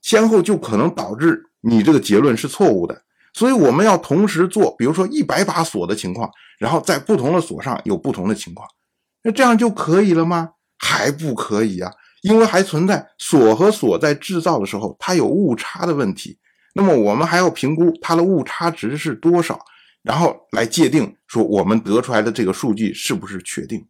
[0.00, 8.68] 先后就可能导致你这个结论是错误的，所以我们要同时做，比如说一百把锁的情况，然后在不同的锁上有不同的情况，
[9.22, 10.50] 那这样就可以了吗？
[10.78, 16.38] 还不可以啊，因为还存在锁和锁在制造的时候它有误差的问题，
[16.74, 19.58] 那么我们还要评估它的误差值是多少，
[20.04, 23.84] 然后来界定说我们得出来的这个数据是不是确定。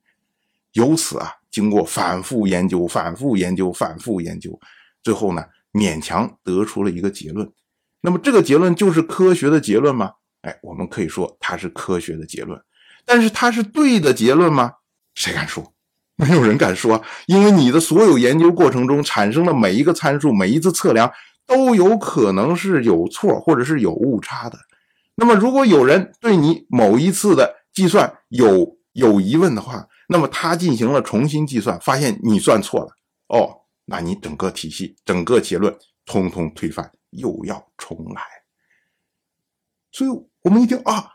[0.73, 4.59] 由此啊，经过反复研究、反复研究、反复研究，
[5.03, 5.45] 最后呢。
[5.75, 7.51] 勉强得出了一个结论，
[8.01, 10.13] 那么这个结论就是科学的结论吗？
[10.43, 12.57] 哎，我们可以说它是科学的结论，
[13.05, 14.75] 但是它是对的结论吗？
[15.17, 15.75] 谁敢说？
[16.15, 21.13] 没有人敢说，因为你的所有研究过程中产生的每一个参数、每一次测量
[21.45, 24.57] 都有可能是有错或者是有误差的。
[25.17, 32.91] 那么，如果有人对你某一次的计算有有疑问的话，那么他进行了重新计算，发现你算错了
[33.29, 33.63] 哦。
[33.87, 38.23] 那你整个体系、整个结论通通推翻，又要重来。
[39.93, 40.11] 所以
[40.43, 41.11] 我们一听啊，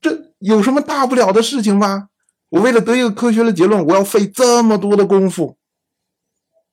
[0.00, 2.08] 这有什么大不了的事情吗？
[2.50, 5.56] 我为了得一个科学的结论，我要费这么多的功夫，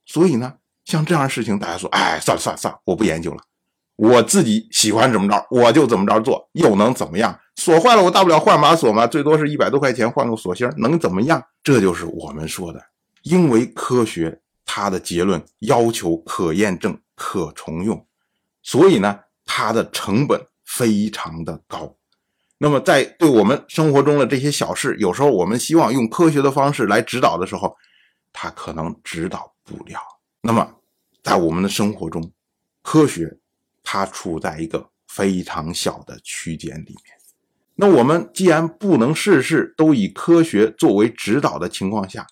[0.06, 3.44] 所以呢，像这样的事情，大家说，哎，算了算了算了，我不研究了，
[3.98, 7.38] 我自己喜欢怎么着，我就怎么着做，又能怎么样？
[7.56, 11.44] 锁坏了，我大不了换把锁嘛，最多是一百多块钱换个锁芯，能怎么样？
[11.64, 12.80] 这就是我们说的，
[13.24, 18.06] 因为科学它的结论要求可验证、可重用，
[18.62, 21.96] 所以呢，它的成本非常的高。
[22.60, 27.76] 那么，在对我们生活中的这些小事，有时候我们希望用科学的方式来指导的时候，
[28.32, 30.00] 它可能指导不了。
[30.42, 30.68] 那么，
[31.24, 32.32] 在我们的生活中，
[32.84, 33.38] 科学
[33.90, 37.16] 它处在一个非常小的区间里面。
[37.76, 42.28] 那我们既然不能事事都以科学作为指导的情况下，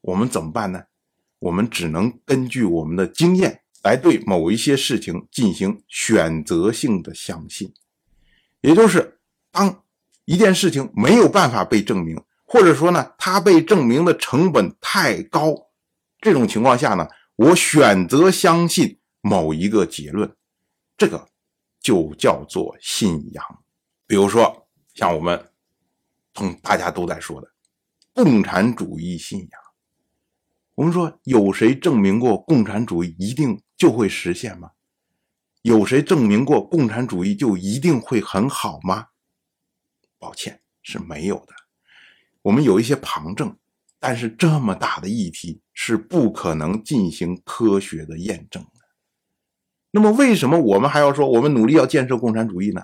[0.00, 0.84] 我们怎么办呢？
[1.40, 7.70] 我们只能根据我们的经验来对某一些事情进行选择性的相信，
[8.62, 9.18] 也就是。
[9.52, 9.84] 当
[10.24, 15.54] 一件事情没有办法被证明，或者说呢，它被证明的成本太高，
[16.20, 20.34] 这种情况下呢，我选择相信某一个结论，
[20.96, 21.28] 这个
[21.80, 23.44] 就叫做信仰。
[24.06, 25.52] 比如说，像我们
[26.32, 27.48] 同大家都在说的
[28.12, 29.60] 共产主义信仰，
[30.74, 34.70] 我们说有谁证明过共产主义一定就会实现吗？
[35.62, 39.08] 有谁证明过共产主义就一定会很好吗？
[40.18, 41.54] 抱歉，是没有的。
[42.42, 43.56] 我们有一些旁证，
[43.98, 48.62] 但是这么大的议题是不可能进行科学的验证。
[49.96, 52.82] 那么，为什么我们还要说我们努力要建设共产主义呢？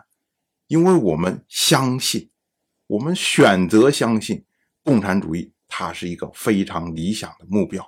[0.68, 2.30] 因为我们相信，
[2.86, 4.44] 我们选择相信
[4.84, 7.84] 共产主义，它是一个非常理想的目标。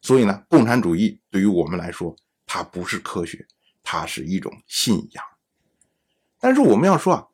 [0.00, 3.46] 所以呢，共产主义对于我们来说，它不是科学，
[3.82, 5.22] 它是一种信仰。
[6.40, 7.28] 但是我们要说啊。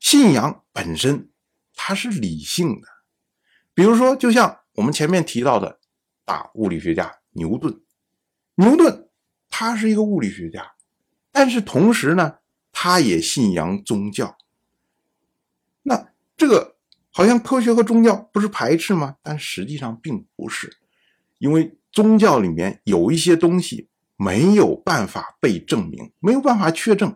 [0.00, 1.30] 信仰本身，
[1.76, 2.88] 它是理性的。
[3.72, 5.78] 比如说，就像我们前面提到的
[6.24, 7.80] 大物理学家牛顿，
[8.56, 9.08] 牛顿
[9.52, 10.72] 他是一个物理学家，
[11.30, 12.36] 但是同时呢，
[12.72, 14.38] 他也信仰宗教。
[15.82, 16.76] 那这个
[17.10, 19.16] 好像科学和宗教不是排斥吗？
[19.22, 20.78] 但实际上并不是，
[21.38, 27.14] 因为宗教里面有一些东西没有办法被证明，没有办法确证。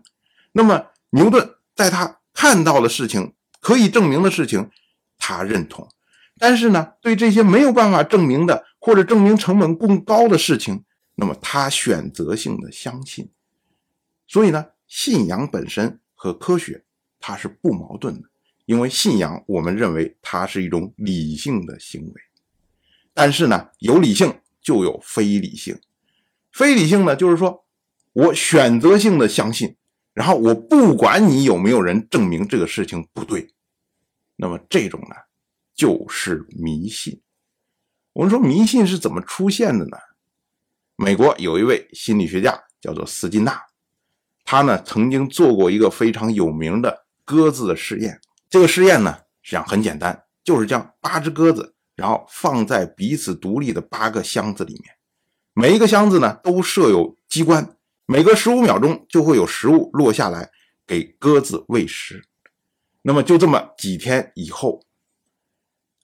[0.52, 2.20] 那么牛顿在他。
[2.38, 4.70] 看到的事情可以证明的事情，
[5.16, 5.88] 他认同；
[6.38, 10.84] 但是呢，对这些没有办法证明的或者证明成本更高的事情，
[11.16, 13.28] 那么他选择性的相信。
[14.28, 16.84] 所以呢，信仰本身和科学
[17.18, 18.28] 它是不矛盾的，
[18.66, 22.14] 因为信仰我们认为它是一种理性的行为。
[23.12, 25.80] 但是呢，有理性就有非理性，
[26.52, 27.64] 非理性呢，就是说
[28.12, 29.76] 我选择性的相信。
[30.12, 33.52] 然后我不管你有没有人证明这个事情不对，
[34.36, 35.14] 那么这种呢
[35.74, 37.20] 就是迷信。
[38.14, 39.98] 我们说迷信是怎么出现的呢？
[40.96, 43.60] 美国有一位心理学家叫做斯金纳，
[44.44, 48.20] 他呢曾经做过一个非常有名的鸽子的实验。
[48.48, 54.94] 这个实验呢实际上很简单，就是将八只鸽子，然后放在彼此独立的八个箱子里面，
[55.52, 57.76] 每一个箱子呢都设有机关。
[58.06, 60.48] 每隔十五秒钟就会有食物落下来
[60.86, 62.24] 给鸽子喂食，
[63.02, 64.84] 那么就这么几天以后，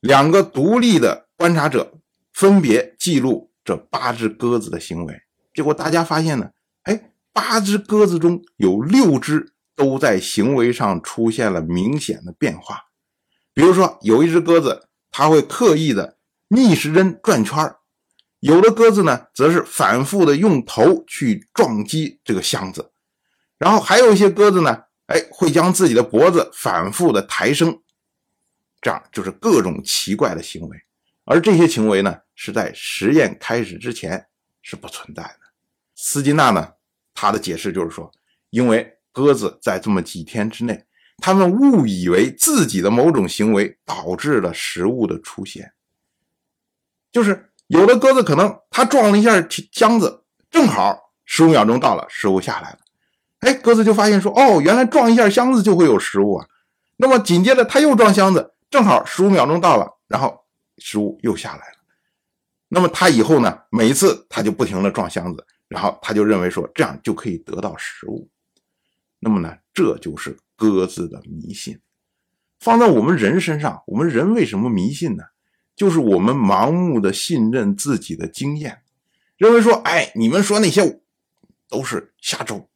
[0.01, 1.95] 两个独立的观察者
[2.33, 5.23] 分别记录这八只鸽子的行为，
[5.55, 6.51] 结果大家发现呢，
[6.83, 12.87] 哎，八只鸽子中有六只都在行为上出现了明显的变化，
[13.55, 16.17] 比如说有一只鸽子，它会刻意的
[16.49, 17.75] 逆时针转圈。
[18.41, 22.91] 有的鸽子呢，则是反复的用头去撞击这个箱子，
[23.57, 27.81] 然后还有一些鸽子呢，哎，会将自己的脖子反复的抬升，
[28.81, 30.77] 这样就是各种奇怪的行为。
[31.25, 34.27] 而这些行为呢，是在实验开始之前
[34.63, 35.39] 是不存在的。
[35.95, 36.73] 斯金纳呢，
[37.15, 38.11] 他的解释就是说，
[38.51, 40.85] 因为鸽子在这么几天之内，
[41.19, 45.73] 他们误以为自己的某种行为导致了食物的出现，
[47.13, 47.49] 就是。
[47.69, 49.31] 有的鸽子可能它撞了一下
[49.71, 52.79] 箱子，正好十五秒钟到了，食物下来了。
[53.39, 56.47] 哎，鸽子就发现说：“哦，原来撞一下箱子就会有食物啊。”
[56.99, 60.45] 那么紧接着它又撞箱子，正好十五秒钟到了，然后
[60.77, 61.82] 食物又下来了。
[62.75, 68.31] 那么他以后呢，每一次他就不停的撞箱子，然后他就认为说这样就可以得到食物。
[69.19, 71.79] 那么呢，这就是鸽子的迷信。
[72.59, 75.25] 放在我们人身上，我们人为什么迷信呢？
[75.77, 78.81] 就是我们盲目的信任自己的经验，
[79.37, 81.03] 认为说，哎，你们说那些
[81.69, 82.69] 都是瞎诌，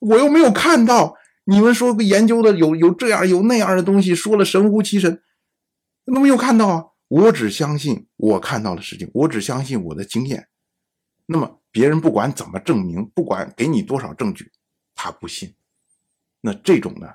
[0.00, 5.22] 我又没有看到你们说研究的有有这样有那样的东西，说了神乎其神，
[6.04, 6.84] 那没有看到啊？
[7.08, 10.48] 我只相信我看到的事情，我只相信我的经验。
[11.26, 14.52] 那么别人不管怎么证明，不管给你多少证据，
[14.94, 15.54] 他不信。
[16.40, 17.08] 那这种呢，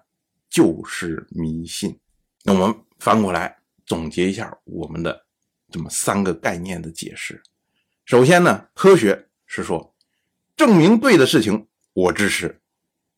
[0.50, 2.00] 就是迷信。
[2.44, 5.26] 那我们翻过来总结一下我们的
[5.72, 7.41] 这么三个概念的解释。
[8.06, 9.96] 首先呢，科学是说，
[10.58, 12.62] 证明对的事情我支持，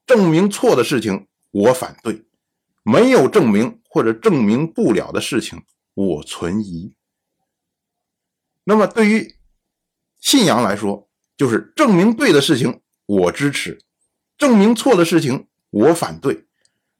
[0.05, 2.23] 证明错的事情我反对，
[2.83, 5.63] 没有证明或者证明不了的事情
[5.95, 6.93] 我存疑。
[8.63, 9.35] 那么对于
[10.19, 13.79] 信仰来说，就是证明对的事情我支持，
[14.37, 16.45] 证明错的事情我反对，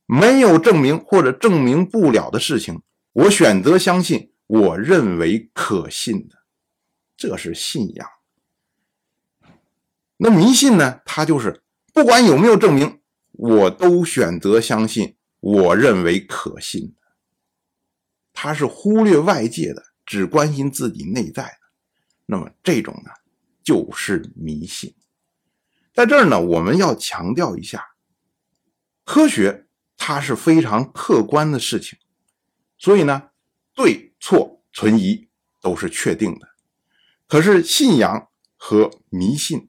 [0.06, 2.82] 没有证明或者证明不了的事情，
[3.14, 6.36] 我选择相信我认为可信的，
[7.16, 8.08] 这是信仰。
[10.18, 11.02] 那迷信呢？
[11.04, 11.62] 它就是
[11.94, 17.05] 不管有没有证明，我都选择相信我认为可信的。
[18.36, 21.58] 他是忽略外界的，只关心自己内在的。
[22.28, 23.10] 那么这种呢？
[23.64, 24.94] 就是迷信，
[25.92, 27.84] 在这儿呢，我们要强调一下，
[29.04, 29.66] 科学
[29.98, 31.98] 它是非常客观的事情，
[32.78, 33.30] 所以呢，
[33.74, 35.30] 对错存疑
[35.64, 36.48] 都是确定的。
[37.28, 39.68] 可是信仰和迷信，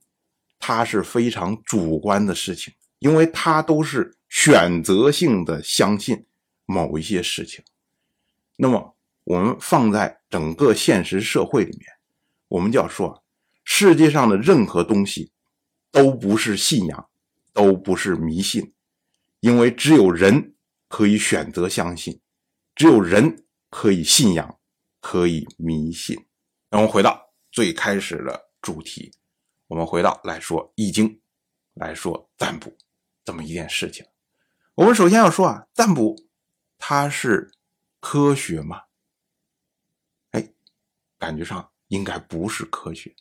[0.58, 6.26] 它是非常主观的事情，因为它都是选择性的相信
[6.66, 7.64] 某一些事情。
[8.56, 11.86] 那么我们放在整个现实社会里面，
[12.48, 13.22] 我们就要说。
[13.68, 15.32] 世界上的任何东西
[15.90, 17.08] 都不是信仰，
[17.52, 18.72] 都不是迷信，
[19.40, 20.54] 因为只有人
[20.86, 22.20] 可以选择相信，
[22.76, 24.60] 只有人可以信仰，
[25.00, 26.26] 可以迷信。
[26.70, 29.12] 那我们回到最开始的主题，
[29.66, 31.08] 我们回到来说《易经》，
[31.74, 32.72] 来说占卜
[33.24, 34.06] 这么一件事情。
[34.76, 36.14] 我们首先要说啊，占卜
[36.78, 37.50] 它是
[38.08, 38.82] 科学吗？
[40.30, 40.50] 哎，
[41.18, 43.12] 感觉上应该不是科学。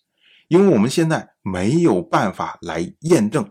[0.47, 3.49] 因为我们现在没有办法来验证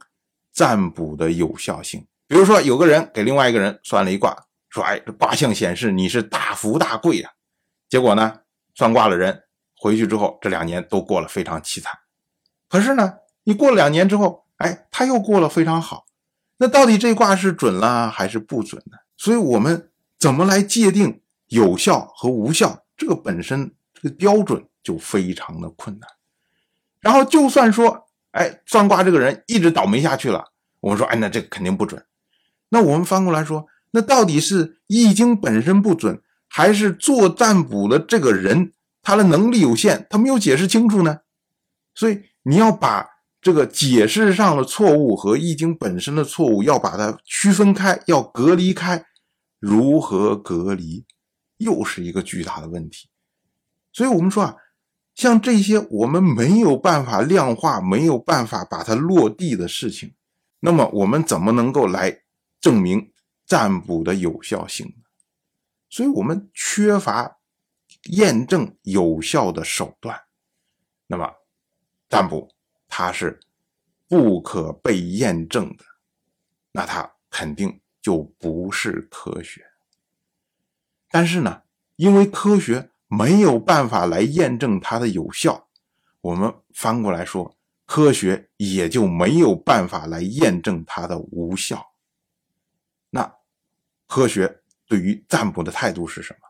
[0.52, 2.06] 占卜的有效性。
[2.28, 7.32] 比如说，有个人给另外一个人算了一卦，说：“哎，这卦象显示你是大富大贵呀。”
[7.90, 8.42] 结果呢，
[8.76, 9.42] 算卦的人
[9.76, 11.92] 回去之后，这两年都过了非常凄惨。
[12.68, 13.12] 可是呢，
[13.42, 16.06] 你过了两年之后，哎，他又过了非常好。
[16.58, 18.98] 那到底这卦是准了还是不准呢？
[19.16, 22.84] 所以我们怎么来界定有效和无效？
[22.96, 26.08] 这个本身这个标准就非常的困难。
[27.00, 30.44] 然后就算说，哎，算卦这个人一直倒霉下去了，
[30.80, 32.04] 我们说，哎，那这个肯定不准。
[32.68, 38.72] 那我们翻过来说，那到底是易经本身不准，还是做占卜的这个人
[39.02, 41.20] 他的能力有限，他没有解释清楚呢？
[41.94, 43.06] 所以你要把
[43.40, 49.04] 这个解释上的错误和易经本身的错误要把它区分开，要隔离开。
[49.60, 51.04] 如何隔离，
[51.64, 53.08] 又是一个巨大的问题。
[53.92, 54.56] 所以我们说啊。
[55.14, 60.12] 像这些我们没有办法量化、没有办法把它落地的事情，
[60.58, 62.24] 那么我们怎么能够来
[62.60, 63.12] 证明
[63.46, 65.04] 占卜的有效性呢？
[65.88, 67.38] 所以我们缺乏
[68.10, 70.20] 验证有效的手段。
[71.06, 71.32] 那么
[72.08, 72.52] 占卜
[72.88, 73.38] 它是
[74.08, 75.84] 不可被验证的，
[76.72, 79.64] 那它肯定就不是科学。
[81.14, 81.62] 但是呢，
[81.94, 82.90] 因为科学。
[83.06, 85.68] 没有办法来验证它的有效，
[86.20, 87.56] 我们翻过来说，
[87.86, 91.92] 科学也就没有办法来验证它的无效。
[93.10, 93.36] 那
[94.08, 96.48] 科学对于占卜的态度是什么？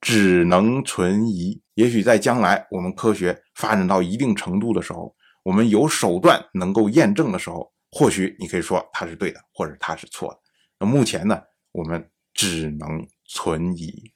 [0.00, 1.62] 只能存疑。
[1.74, 5.14] 也许在将来，我们科学发展到一定程度的时候，
[5.44, 10.40] 我们有手段能够验证的时候，或许你可以说它是对的，或者它是错的。
[10.80, 11.40] 那目前呢，
[11.70, 14.12] 我们只能存疑。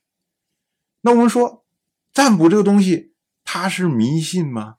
[1.01, 1.64] 那我们说，
[2.12, 4.77] 占卜这个东西，它是迷信吗？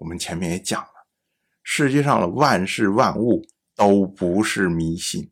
[0.00, 1.06] 我们前面也讲了，
[1.62, 3.46] 世界上的万事万物
[3.76, 5.30] 都不是迷信，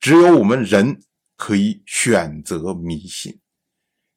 [0.00, 1.02] 只有我们人
[1.36, 3.40] 可以选择迷信。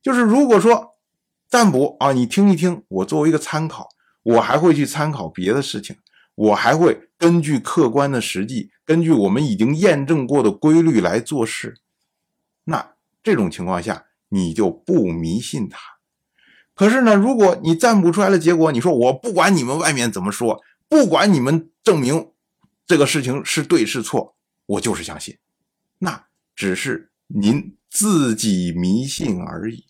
[0.02, 0.96] 就是如果说
[1.50, 3.90] 占卜啊，你听一听，我作为一个参考，
[4.24, 5.98] 我还会去参考别的事情，
[6.36, 11.82] 我还会根据客观的实际，根据我们已经验证过的规律来做事。
[12.64, 12.94] 那
[13.30, 14.08] 这种情况下。
[14.32, 15.80] 你就不迷信他，
[16.76, 22.32] 可是呢，如果你占卜出来的结果，你说我不管你们外面怎么说，不管你们证明
[22.86, 24.36] 这个事情是对是错，
[24.68, 25.36] 我就是相信，
[25.98, 29.84] 那只是您自己迷信而已，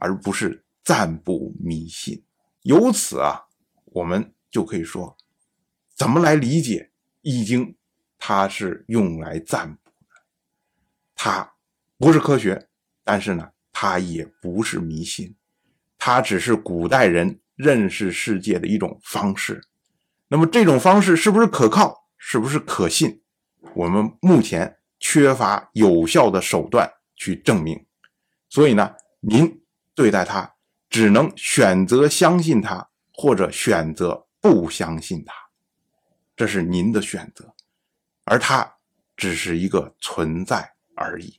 [0.00, 2.24] 而不是占卜迷信。
[2.62, 3.48] 由此啊，
[3.84, 5.14] 我们就可以说，
[5.94, 6.90] 怎么来理解
[7.20, 7.66] 《易经》？
[8.18, 10.22] 它是用来占卜的，
[11.14, 11.52] 它
[11.98, 12.68] 不是科学，
[13.04, 13.50] 但是呢。
[13.80, 15.36] 它也不是迷信，
[15.98, 19.62] 它只是古代人认识世界的一种方式。
[20.26, 22.08] 那么这种方式是不是可靠？
[22.16, 23.22] 是不是可信？
[23.76, 27.86] 我们目前缺乏有效的手段去证明。
[28.48, 29.62] 所以呢，您
[29.94, 30.52] 对待他
[30.90, 35.32] 只能选择相信他，或者选择不相信他，
[36.34, 37.54] 这是您的选择，
[38.24, 38.74] 而他
[39.16, 41.38] 只是一个存在而已。